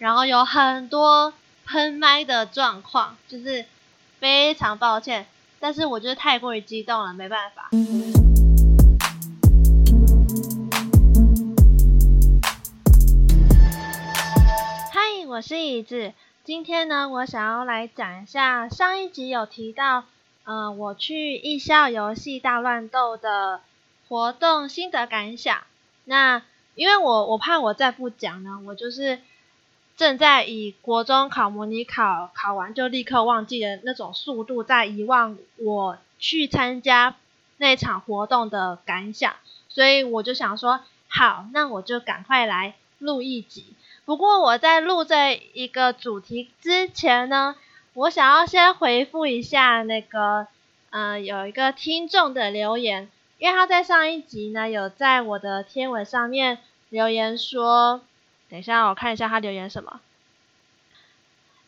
[0.00, 1.34] 然后有很多
[1.66, 3.66] 喷麦的状况，就是
[4.18, 5.26] 非常抱歉，
[5.58, 7.68] 但是我就是太过于激动了，没办法。
[14.90, 16.14] 嗨，我是椅子，
[16.44, 20.04] 今天呢，我想要来讲一下上一集有提到，
[20.44, 23.60] 呃，我去艺校游戏大乱斗的
[24.08, 25.58] 活动心得感想。
[26.06, 26.40] 那
[26.74, 29.20] 因为我我怕我再不讲呢，我就是
[30.00, 37.16] 正在以国中考模拟考考完就立刻忘记的那种速度，在遗忘我去参加
[37.58, 39.34] 那场活动的感想，
[39.68, 43.74] 所以我就想说，好，那我就赶快来录一集。
[44.06, 47.56] 不过我在录这一个主题之前呢，
[47.92, 50.46] 我想要先回复一下那个，
[50.88, 56.56] 嗯、呃，有一个听众的留言，因为他在上一集呢有在我的天文上面
[56.88, 58.00] 留言说。
[58.50, 60.00] 等一下，我看一下他留言什么。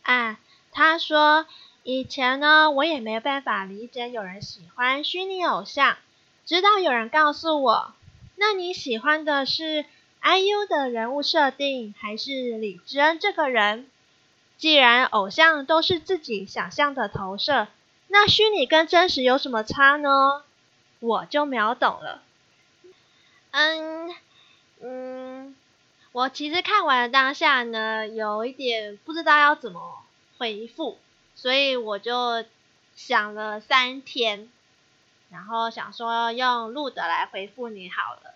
[0.03, 0.39] 啊，
[0.73, 1.47] 他说
[1.85, 5.97] 以前呢，我也没办法理解有人喜欢虚拟偶像，
[6.45, 7.95] 直到有人告诉我，
[8.37, 9.84] 那你喜欢的是
[10.23, 13.89] IU 的人物设定，还是李知恩这个人？
[14.59, 17.69] 既然偶像都是自己想象的投射，
[18.09, 20.43] 那虚拟跟真实有什么差呢？
[21.01, 22.23] 我就秒懂了。
[23.53, 24.11] 嗯，
[24.81, 25.22] 嗯。
[26.13, 30.03] 我其实看完了当下呢，有一点不知道要怎么
[30.37, 30.99] 回复，
[31.35, 32.45] 所以我就
[32.95, 34.51] 想了三天，
[35.31, 38.35] 然后想说用录的来回复你好了。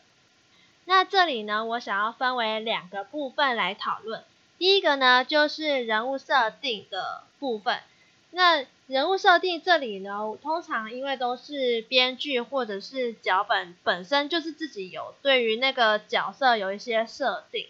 [0.87, 4.25] 那这里呢，我想要分为两个部分来讨论。
[4.57, 7.83] 第一个呢，就是人物设定的部分。
[8.31, 17.67] 那人物设定这里呢，通常因为都是编剧或者是脚本本身就是自己有对于那个角色有一些设定。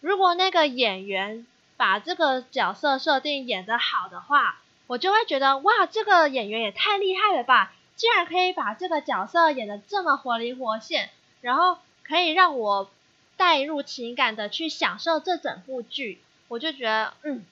[0.00, 1.44] 如果那个演员
[1.76, 7.72] 把这个角色设定演得好的话，我就会觉得哇，这个演员也太厉害了吧！
[7.96, 11.10] 竟然可以把这个角色演得这么活灵活现，
[11.40, 12.88] 然后可以让我
[13.36, 17.44] 带入情感的去享受这整部剧，我就觉得嗯。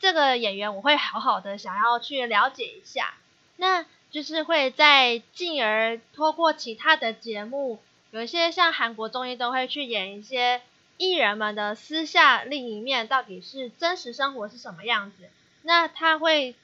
[0.00, 3.14] 这个演员我会好好的想要去了解一下，
[3.56, 7.78] 那就是会再进而透过其他的节目，
[8.10, 10.62] 有一些像韩国综艺都会去演一些
[10.96, 15.28] 艺人们的私下另一面，到底是真实生活是什么样子。
[15.62, 16.56] 那他会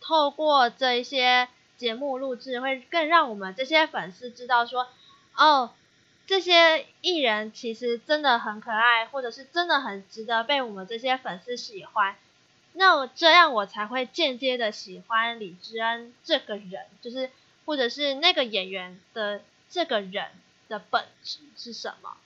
[0.00, 1.48] 透过这一些
[1.78, 4.86] 节目录制，会更让我们这些粉丝知道说，
[5.34, 5.70] 哦，
[6.26, 12.14] 这些艺人其实真的很可爱，或者是真的很值得被我们这些粉丝喜欢。
[12.74, 17.30] 那我这样我才会间接的喜欢李知恩这个人，就是
[17.66, 20.28] 或者是那个演员的这个人
[20.68, 22.16] 的本质是什么？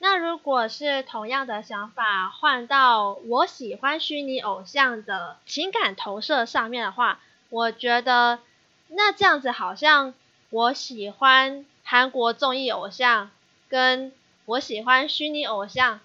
[0.00, 8.40] 那如果是同样的想法换到我喜欢虚拟偶像的情感投射上面的话，我觉得
[8.88, 10.12] 那这样子好像
[10.50, 13.30] 我喜欢韩国综艺偶像，
[13.68, 14.12] 跟
[14.44, 16.00] 我喜欢虚拟偶像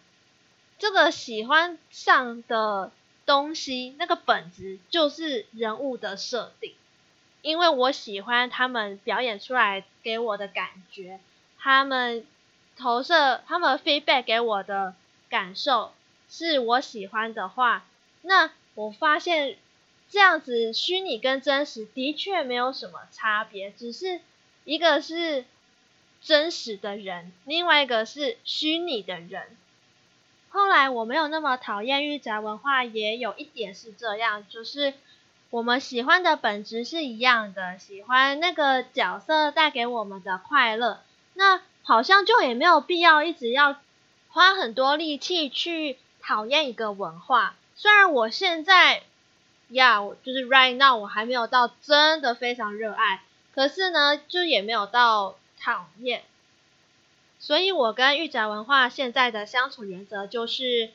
[0.78, 2.92] 这个喜欢上的。
[3.26, 6.74] 东西那个本质就是人物的设定，
[7.42, 11.20] 因为我喜欢他们表演出来给我的感觉，
[11.58, 12.26] 他们
[12.76, 14.94] 投射、他们 feedback 给我的
[15.30, 15.94] 感受
[16.30, 17.86] 是我喜欢的话，
[18.22, 19.58] 那我发现
[20.10, 24.20] 这样子虚拟跟真实的确没有什么差别，只是
[24.66, 25.46] 一个是
[26.22, 29.58] 真实的人，另外一个是虚拟的人。
[30.54, 34.94] 后来我没有那么讨厌御宅文化，也有一点是这样，就是
[35.50, 41.02] 我们喜欢的本质是一样的，喜欢那个角色带给我们的快乐，
[41.34, 43.78] 那好像就也没有必要一直要
[44.30, 47.56] 花很多力气去讨厌一个文化。
[47.76, 49.02] 虽然我现在
[49.70, 53.24] 呀就是 right now 我还没有到真的非常热爱，
[53.56, 56.24] 可是呢，就也没有到讨厌。
[57.46, 60.92] 所以，我跟御宅文化现在的相处原则就是，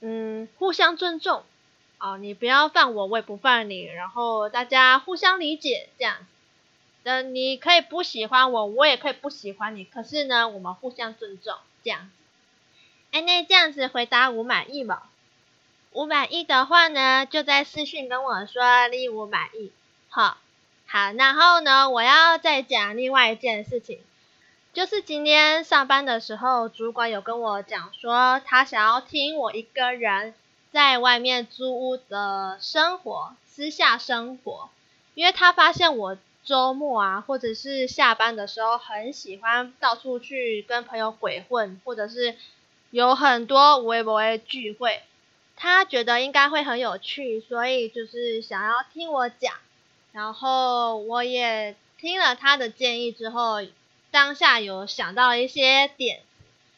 [0.00, 1.44] 嗯，互相尊重，
[1.98, 6.24] 哦，你不要犯我，我也不犯你，然后大家互相理解这样子。
[7.02, 12.08] 嗯，你可以不喜欢我，我也可以不喜欢你，可是呢，我们互相尊重这样子。
[13.10, 15.02] 哎，那这样子回答我满意吗？
[15.92, 19.70] 我满意的话呢，就在私讯跟我说，你我满意。
[20.08, 20.38] 好，
[20.86, 24.00] 好，然后呢，我要再讲另外一件事情。
[24.76, 30.34] 就是今天上班的时候，主管有跟我讲说，他想要听我一个人
[30.70, 34.68] 在外面租屋的生活，私下生活，
[35.14, 42.36] 因为他发现我周末啊，或者是下班的时候，很喜欢到处去跟朋友鬼混，或者是
[42.90, 45.00] 有很多微博的聚会，
[45.56, 49.54] 他觉得应该会很有趣，所以就是想要听我讲。
[50.12, 53.62] 然后我也听了他的建议之后，
[54.16, 56.22] 当下有想到一些点，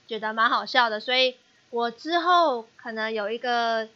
[0.09, 1.37] 觉得蛮好笑的，所以
[1.71, 3.89] 我之后可能有一个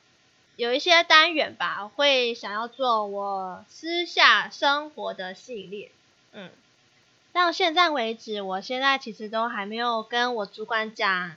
[0.54, 5.90] 有一些单元吧，会想要做我私下生活的系列。
[6.30, 6.52] 嗯，
[7.32, 11.32] 到现在为止，我现在其实都还没有跟我主管讲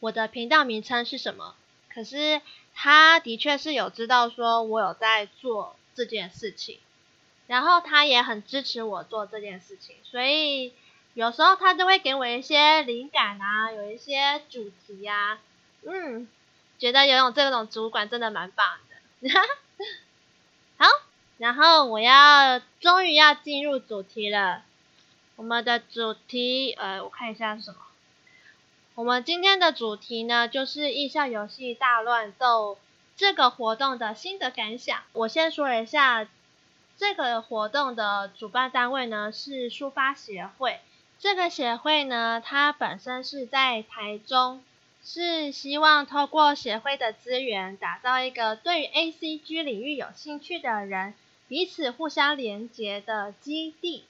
[0.00, 1.54] 我的频道名称是什么，
[1.92, 2.40] 可是
[2.74, 6.78] 他的确是有知道说我有在做这件事情。
[7.46, 10.72] 然后他也很支持我做这件事情，所以
[11.14, 15.38] 有时候他就会给我一些灵感啊，有一些主题呀、啊，
[15.82, 16.28] 嗯，
[16.78, 19.30] 觉得游泳这种主管真的蛮棒的。
[20.76, 20.86] 好，
[21.38, 24.62] 然后我要终于要进入主题了，
[25.36, 27.78] 我们的主题，呃，我看一下是什么。
[28.96, 32.78] 我们今天的主题呢，就是艺校游戏大乱斗
[33.16, 35.02] 这个活动的心得感想。
[35.12, 36.28] 我先说一下。
[36.96, 40.78] 这个活动的主办单位呢，是书发协会。
[41.24, 44.62] 这个协会呢，它本身是在台中，
[45.02, 51.14] 是希望透过协会的资源，打造一个对于 ACG 领域有兴趣的人
[51.48, 54.04] 彼此互相连接的基地。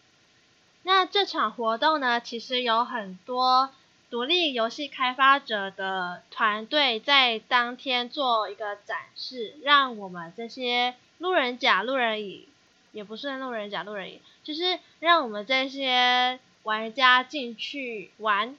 [0.83, 3.71] 那这场活动呢，其实有很多
[4.11, 12.49] 独立游戏开发者的团队在当天做一个展示，让我们这些路人甲、路人乙。
[12.91, 18.57] 也不是路人甲、路人乙，就是让我们这些玩家进去玩，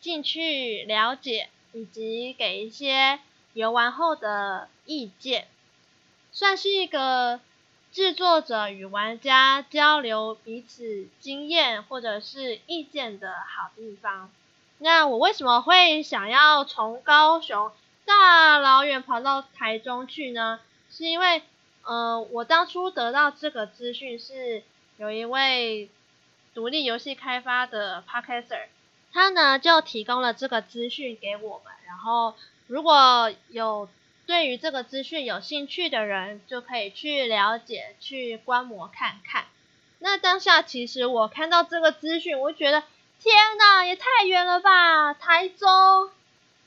[0.00, 3.20] 进去了解，以及给一些
[3.52, 5.46] 游玩后的意见，
[6.32, 7.38] 算是一个
[7.92, 14.30] 制作者与玩家交流彼此经验或者是意见的好地方。
[14.78, 17.70] 那我为什么会想要从高雄
[18.04, 20.58] 大老远跑到台中去呢？
[20.90, 21.42] 是因为。
[21.86, 24.62] 呃，我当初得到这个资讯是
[24.96, 25.90] 有一位
[26.54, 28.66] 独立游戏开发的 Podcaster，
[29.12, 31.72] 他呢就提供了这个资讯给我们。
[31.86, 32.34] 然后，
[32.66, 33.88] 如果有
[34.26, 39.46] 对于这个资讯有兴趣的人，就可以去了解、去观摩看看。
[39.98, 42.82] 那当下其实我看到这个资讯，我就觉得
[43.20, 45.14] 天哪，也太远了吧！
[45.14, 46.10] 台中，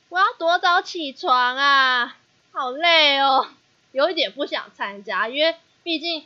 [0.10, 2.18] 我要多早起床啊？
[2.52, 3.48] 好累哦。
[3.92, 6.26] 有一点不想参加，因为毕竟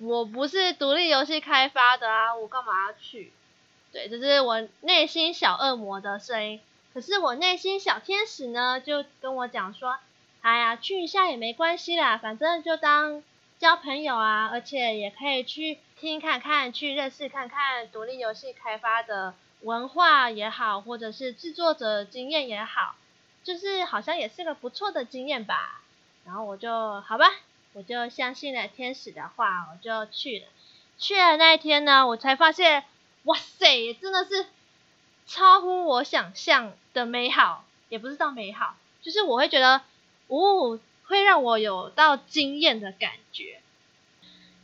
[0.00, 3.32] 我不是独立游戏开发的啊，我干嘛要去？
[3.92, 6.60] 对，这是我内心小恶魔的声音。
[6.94, 9.98] 可是我内心小天使呢，就跟我讲说
[10.40, 13.22] ：“哎呀，去一下也没关系啦，反正就当
[13.58, 22.94] 交朋友啊，而且也可以去听看看，去认识看看独立游戏开发的文化也好，或者是制作者经验也好，
[23.44, 25.82] 就是好像也是个不错的经验吧。”
[26.24, 27.26] 然后我就好吧，
[27.72, 30.46] 我就相信了天使的话，我就去了。
[30.98, 32.84] 去了那一天呢，我才发现，
[33.24, 34.46] 哇塞，真的是
[35.26, 39.82] 超乎我想象的美好，也不是到美好，就是我会觉得，
[40.26, 43.60] 哦，会让我有到惊艳的感觉。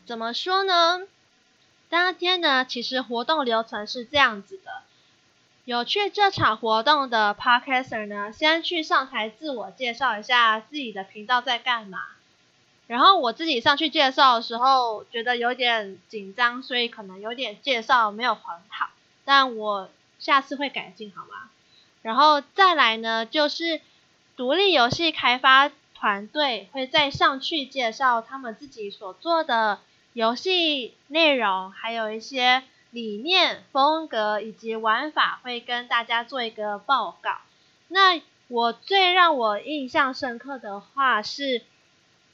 [0.05, 1.06] 怎么说呢？
[1.88, 4.82] 当天呢，其实活动流程是这样子的。
[5.64, 12.00] 有去这场活动的 Podcaster 呢，先去上台自我介绍一下自己的频道在干嘛。
[12.87, 18.91] 然后我自己上去介绍的时候，觉得有点紧张，所以可能有点介绍没有很好。
[19.25, 21.51] 但我下次会改进，好吗？
[22.03, 23.81] 然后再来呢，就是
[24.37, 29.81] 独立游戏开发团队会再上去介绍他们自己所做的
[30.13, 32.63] 游戏内容，还有一些。
[32.93, 37.32] 理念、风格以及玩法会跟大家做一个报告。
[37.89, 38.19] 那
[38.49, 41.60] 我最让我印象深刻的话是，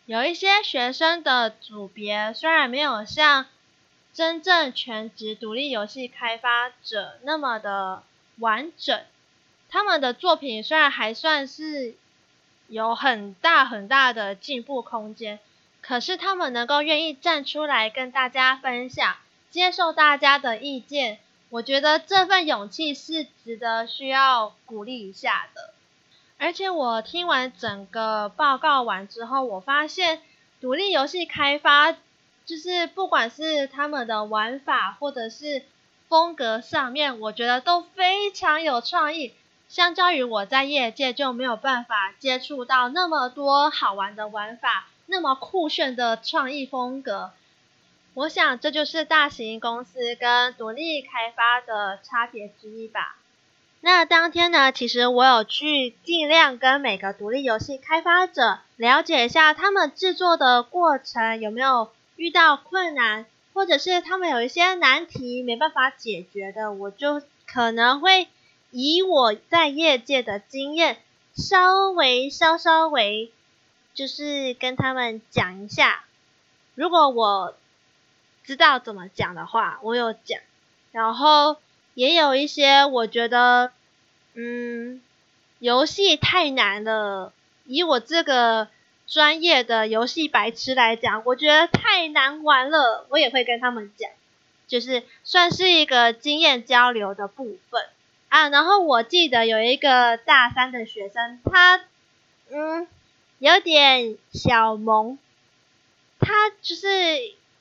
[0.07, 3.47] 有一些学生的组别虽然没有像
[4.13, 8.03] 真正全职独立游戏开发者那么的
[8.39, 9.05] 完整，
[9.69, 11.95] 他们的作品虽然还算是
[12.67, 15.39] 有很大很大的进步空间，
[15.81, 19.17] 可是他们能够愿意站出来跟大家分享。
[19.51, 21.19] 接受大家的意见，
[21.51, 25.75] 我觉得这份勇气是值得需要鼓励一下的。
[26.43, 30.21] 而且我听完整个报告完之后，我发现
[30.61, 35.63] 独立游戏开发就是不管是他们的玩法或者是
[36.09, 39.35] 风格上面，我觉得都非常有创意。
[39.69, 47.31] 相较于我在业界就没有办法接触到那么多好玩的玩法，那么酷炫的创意风格。
[48.15, 53.17] 我想这就是大型公司跟独立开发的差别之一吧。
[53.85, 68.29] 那当天呢，其实我有去尽量跟每个独立游戏开发者了解一下他们制作的过程有没有遇到困难，或者是他们有一些难题没办法解决的，我就可能会
[68.71, 70.99] 以我在业界的经验，
[71.35, 73.33] 稍微稍稍微
[73.95, 76.05] 就是跟他们讲一下。
[76.77, 77.57] 如果我
[78.45, 80.41] 知道怎么讲的话，我有讲，
[80.93, 81.57] 然后。
[81.95, 83.73] 也有一些我觉得，
[84.35, 85.03] 嗯，
[85.59, 87.33] 游戏太难了。
[87.67, 88.69] 以我这个
[89.07, 93.07] 专业的游戏白痴来讲，我觉得太难玩了。
[93.11, 94.11] 我也会跟他们讲，
[94.67, 97.83] 就是算是一个经验交流的部分
[98.31, 98.49] 啊。
[98.49, 101.85] 然后我记得有一个大三的学生，他
[102.51, 102.89] 嗯
[103.39, 105.19] 有点小萌，
[106.19, 106.89] 他就是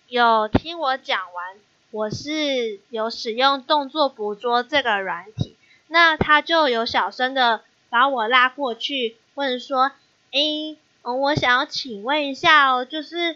[0.07, 1.57] 有听我讲完。
[1.91, 5.57] 我是有使用动作捕捉这个软体，
[5.87, 9.91] 那他就有小声的把我拉过去，问说
[10.31, 13.35] ：“诶，我想要请问一下哦，就是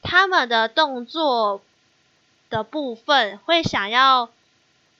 [0.00, 1.60] 他们的动作
[2.50, 4.30] 的部分会想要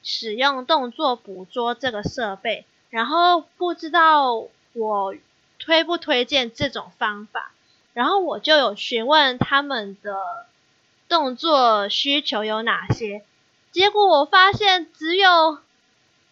[0.02, 5.14] 使用动作捕捉这个设备，然后不知道我
[5.60, 7.52] 推不推荐这种方法，
[7.94, 10.46] 然后我就有询问他们的。”
[11.12, 13.22] 动作需求有哪些？
[13.70, 15.58] 结果我发现只有，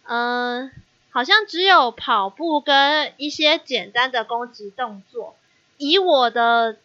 [0.05, 0.71] 嗯、
[1.11, 5.35] 好像只有跑步跟一些简单的攻击动作。
[5.77, 6.77] 以我的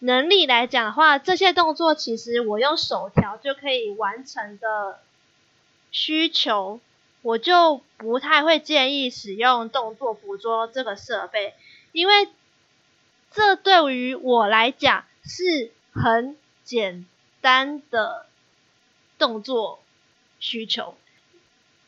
[0.00, 4.98] 能力来讲的话，这些动作其实我用手调就可以完成的
[5.90, 6.80] 需求，
[7.22, 11.54] 我就不太会建议使用动作捕捉这个设备，
[11.92, 12.28] 因为
[13.32, 17.06] 这对于我来讲是很简。
[17.40, 18.26] 单的
[19.18, 19.80] 动作
[20.40, 20.94] 需求，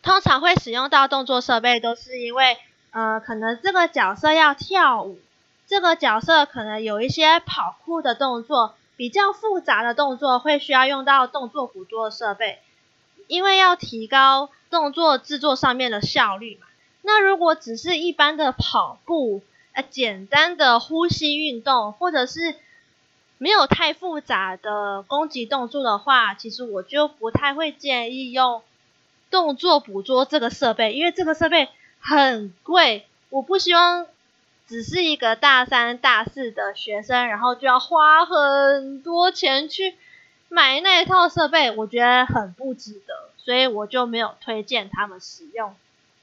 [0.02, 2.56] 通常会使用到动作设备，都是因为，
[2.90, 5.18] 呃，可能这个角色要跳舞，
[5.66, 12.60] 这个角色可能有一些跑酷的动作，比较复杂的动作会需要用到动作捕捉设备，
[13.28, 16.66] 因为要提高动作制作上面的效率嘛。
[17.02, 19.42] 那如果只是一般的跑步，
[19.72, 22.56] 呃，简单的呼吸运动，或者是
[23.42, 28.60] 没有太复杂的攻击动作的话，其实我就不太会建议用
[29.30, 31.70] 动作捕捉这个设备，因为这个设备
[32.00, 33.06] 很贵。
[33.30, 34.06] 我不希望
[34.66, 39.94] 只是一个大三、大四的学生，然后就要花很多钱去
[40.50, 45.74] 买那一套设备，我觉得很不值得，所以我就没有推荐他们使用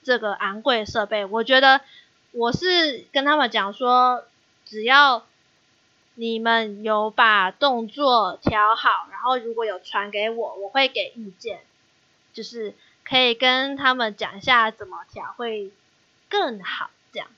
[0.03, 1.25] 这个昂贵设备。
[1.25, 1.81] 我觉得
[2.31, 4.23] 我是跟他们讲说，
[4.65, 5.25] 只要。
[6.19, 11.59] 你们有把动作调好，然后如果有传给我，我会给意见，
[12.33, 12.73] 就是
[13.05, 15.69] 可以跟他们讲一下怎么调会
[16.27, 17.33] 更好这样子。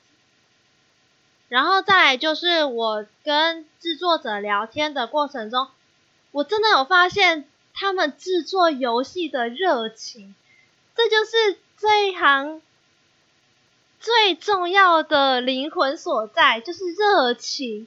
[1.50, 5.67] 然后再来就是我跟制作者聊天的过程中，
[6.31, 10.33] 我真的有发现他们制作游戏的热情，
[10.95, 12.62] 这就是这一行
[14.00, 17.86] 最重要的灵魂所在，就是热情。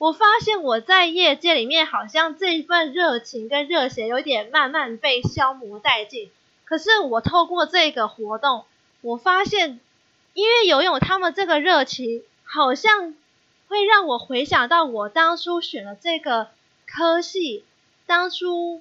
[0.00, 6.30] 我发现我在业界里面，好像这一份热情跟热血有点慢慢被消磨殆尽。
[6.64, 8.64] 可是我透过这个活动，
[9.02, 9.78] 我发现，
[10.32, 13.14] 因为游泳他们这个热情，好像
[13.68, 16.48] 会让我回想到我当初选了这个
[16.86, 17.66] 科系，
[18.06, 18.80] 当初，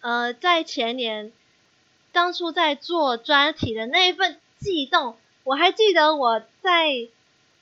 [0.00, 1.30] 呃，在前年，
[2.10, 5.16] 当初在做专题的那一份悸动。
[5.44, 6.88] 我还记得我在，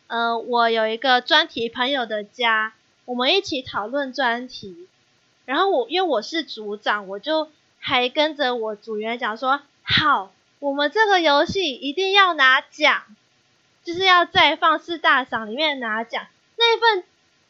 [0.07, 2.73] 呃，我有一个专题朋友的家。
[3.09, 4.87] 我们一起讨论专题，
[5.47, 13.05] 然后我因为我是组长，我就还跟着我组员讲说：好，我们这个游戏一定要拿奖，
[13.83, 16.27] 就是要在放肆大赏里面拿奖。
[16.57, 17.03] 那份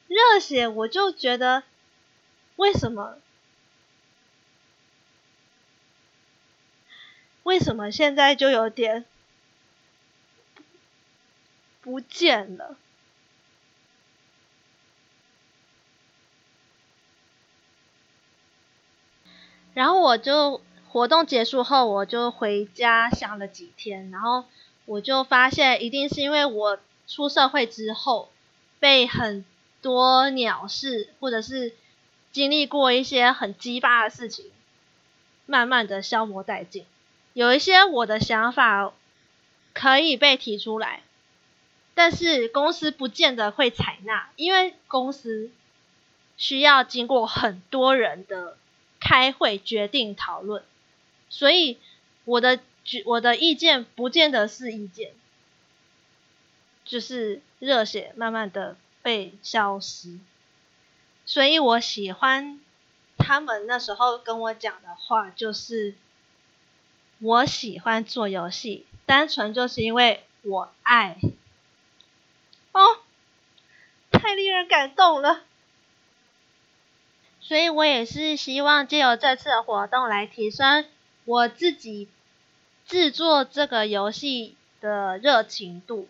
[0.07, 1.65] 热血，我就觉得，
[2.55, 3.19] 为什么？
[7.43, 9.05] 为什么现在就有点
[11.81, 12.77] 不见了？
[19.79, 24.45] 然后我就活动结束后，我就回家想了几天，然后
[24.87, 28.29] 我就发现，一定是因为我出社会之后，
[28.81, 29.45] 被很
[29.81, 31.77] 多鸟事或者是
[32.33, 34.47] 经历过一些很鸡巴的事情，
[35.47, 36.85] 慢慢的消磨殆尽。
[37.33, 38.93] 有一些我的想法
[39.75, 41.03] 可以被提出来，
[41.95, 45.53] 但是公司不见得会采纳，因为公司
[46.37, 48.57] 需要经过很多人的。
[49.09, 50.63] 开会决定讨论，
[51.31, 51.79] 所以
[52.27, 52.61] 我的
[53.07, 55.13] 我的意见不见得是意见，
[56.85, 60.19] 就是热血慢慢的被消失。
[61.25, 62.61] 所以我喜欢
[63.17, 65.95] 他们那时候跟我讲的话，就是
[67.19, 71.17] 我喜欢做游戏，单纯就是因为我爱。
[72.73, 72.99] 哦，
[74.13, 75.48] 太令人感动了。
[77.49, 80.85] 所以我也是希望借由这次的活动来提升
[81.25, 82.07] 我自己
[82.87, 86.07] 制作这个游戏的热情度。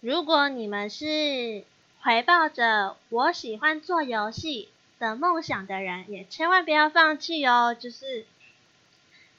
[0.00, 1.64] 如果你们是
[2.00, 7.76] 怀抱着我喜欢做游戏的梦想的人，也千万不要放弃哦！
[7.78, 8.24] 就是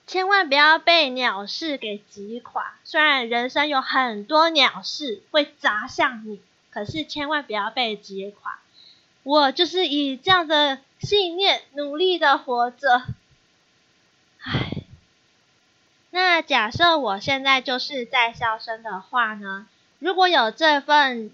[0.05, 2.75] 千万不要被鸟事给击垮。
[2.83, 6.39] 虽然人生有很多鸟事会砸向你，
[6.69, 8.59] 可是千万不要被击垮。
[9.27, 13.01] 我就是以这样的信念努力的活着。
[14.39, 14.71] 唉，
[16.11, 19.67] 那假设我现在就是在校生的话呢？
[19.99, 21.29] 如果有这份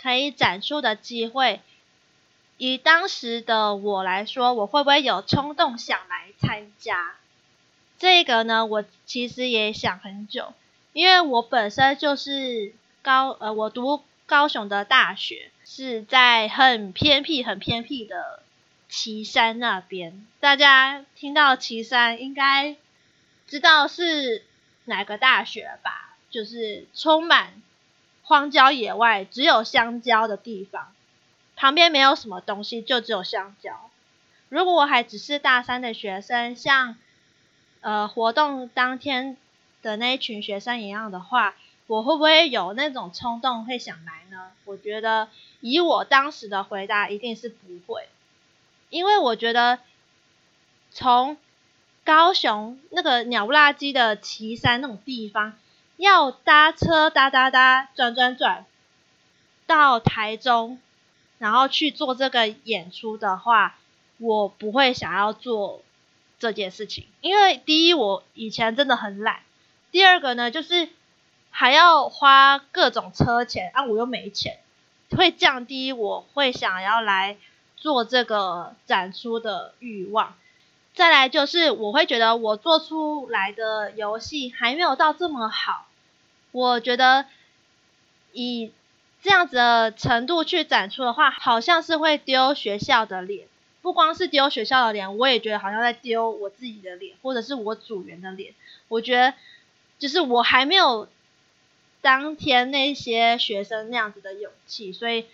[0.00, 1.60] 可以展出的机会，
[2.56, 7.16] 以当时的我来说，我会不会有冲动想来参加？
[7.98, 10.54] 这个呢，我其实也想很久，
[10.94, 18.42] 因为我本身就是高呃，我读高雄的大学是在很偏僻、很偏僻的
[18.88, 20.26] 岐山那边。
[20.40, 22.74] 大家听到岐山，应该
[23.46, 24.46] 知道是
[24.86, 26.16] 哪个大学吧？
[26.30, 27.60] 就是充满。
[28.22, 30.94] 荒郊野外，只有香蕉的地方，
[31.54, 33.90] 旁边没有什么东西，就只有香蕉。
[34.48, 36.96] 如果我还只是大三的学生，像
[37.82, 39.36] 呃活动当天
[39.82, 41.54] 的那一群学生一样的话，
[41.88, 44.52] 我会不会有那种冲动会想来呢？
[44.64, 45.28] 我觉得
[45.60, 48.08] 以我当时的回答，一定是不会，
[48.90, 49.80] 因为我觉得
[50.92, 51.36] 从
[52.04, 55.54] 高雄那个鸟不拉几的旗山那种地方。
[55.98, 58.64] 要搭车搭搭搭转转转
[59.66, 60.78] 到台中，
[61.38, 63.76] 然后去做这个演出的话，
[64.18, 65.82] 我不会想要做
[66.38, 69.40] 这件事情，因为第一我以前真的很懒，
[69.90, 70.88] 第二个呢就是
[71.58, 74.60] 还要花各种车钱，啊我又没钱，
[75.10, 77.36] 会降低我会想要来
[77.76, 80.36] 做这个展出的欲望。
[80.94, 85.88] 再来就是我会觉得我做出来的游戏还没有到这么好。
[86.52, 87.26] 我觉得
[88.32, 88.70] 以
[89.20, 93.48] 这样子的程度去展出的话，好像是会丢学校的脸。
[93.82, 98.54] 不光是丢学校的脸，我也觉得好像在丢我自己的脸，或者是我组员的脸。
[98.86, 99.34] 我觉得
[99.98, 101.08] 就是我还没有
[102.08, 105.26] 当天那些学生那样子的勇气，所以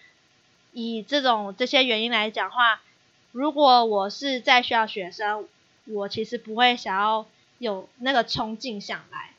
[0.72, 2.82] 以这种这些原因来讲话，
[3.30, 5.46] 如果我是在学校学生，
[5.84, 7.26] 我其实不会想要
[7.58, 9.30] 有那个冲劲想来。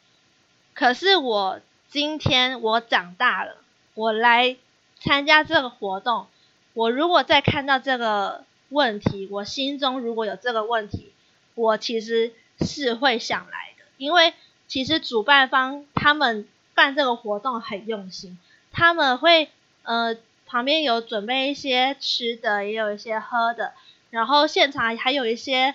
[0.74, 3.58] 可是我今天我长大了，
[3.96, 4.56] 我来
[5.02, 6.28] 参加这个活动，
[6.74, 11.12] 我如果再看到这个问题，我心中如果有这个问题，
[11.56, 14.34] 我其实是会想来的，因为
[14.70, 18.38] 其实主办方他们办这个活动很用心，
[18.72, 19.50] 他们会
[19.82, 23.74] 呃旁边有准备一些吃的，也有一些喝的，
[24.12, 25.74] 然后现场还有一些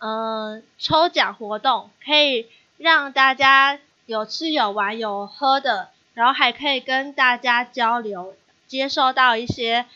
[0.00, 3.78] 嗯、抽奖活动，可以让大家。
[4.06, 8.34] 有吃有玩有喝的，然后还可以跟大家交流，
[8.66, 9.86] 接受到一些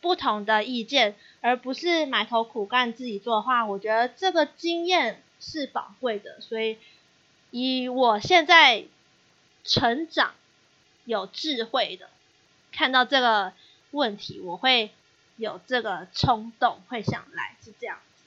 [0.00, 6.40] 不同的意见，而不是埋头苦干自己做的话，我觉得这个经验是宝贵的。
[6.40, 6.76] 所以
[7.52, 8.84] 以我现在
[9.64, 10.34] 成长
[11.04, 12.08] 有智慧的
[12.70, 13.52] 看到这个
[13.90, 14.90] 问题，我会
[15.36, 18.22] 有这个冲动，会想来是这样子。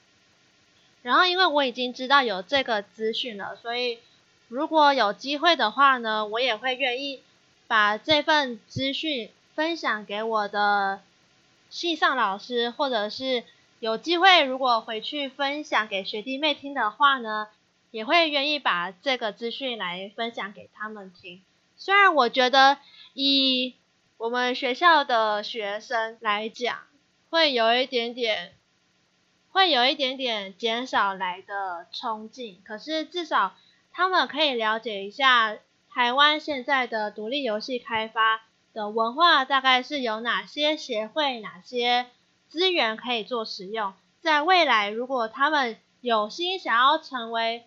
[1.02, 3.98] 然后因为我已经知道有这个资讯了，所以。
[4.50, 7.22] 如果有机会的话呢，我也会愿意
[7.66, 11.02] 把这份资讯分享给我的
[11.68, 13.44] 系上老师，或者是
[13.78, 17.48] 有机会如果回去分享给学弟妹听的话呢，
[17.90, 21.42] 也会愿意把这个资讯来分享给他们听。
[21.76, 22.78] 虽然我觉得
[23.14, 23.74] 以
[24.16, 26.78] 我们学校的学生来讲，
[27.30, 28.54] 会有一点点，
[29.50, 33.54] 会有一点点减少来的冲劲，可是至少。
[33.90, 35.58] 他们可以了解一下
[35.90, 42.06] 台湾现在的独立游戏开发的文化，大概是有哪些协会、哪些
[42.48, 43.92] 资源可以做使用。
[44.20, 47.66] 在未来，如果他们有心想要成为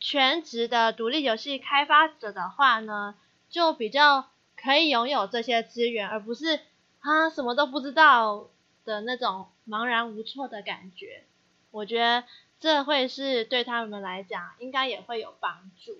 [0.00, 3.14] 全职的独立游戏开发者的话呢，
[3.50, 6.60] 就比较可以拥有这些资源，而不是
[7.00, 8.48] 啊什么都不知道
[8.84, 11.24] 的那种茫然无措的感觉。
[11.70, 12.24] 我觉得
[12.58, 15.98] 这会是对他们来讲应该也会有帮助。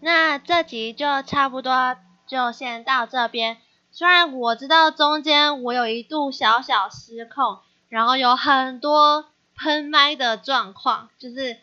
[0.00, 3.58] 那这集就差不多就先到这边。
[3.92, 11.58] 虽然我知道中间我有一度小小失控，然后有很多喷麦的状况，就是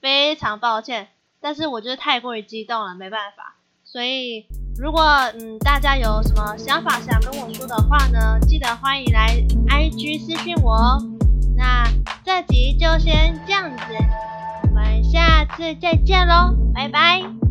[0.00, 1.08] 非常抱歉。
[1.40, 3.56] 但是我觉得太过于激动了，没办法。
[3.84, 4.46] 所以
[4.78, 5.02] 如果
[5.38, 9.28] 嗯大家有什么想法想跟我说的话呢，记得欢迎来
[9.68, 11.02] IG 私信我哦。
[11.56, 11.84] 那
[12.24, 13.82] 这集就先这样子，
[14.62, 17.49] 我们下次再见喽，拜拜。